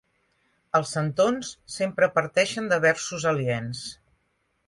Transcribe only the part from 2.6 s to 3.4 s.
de versos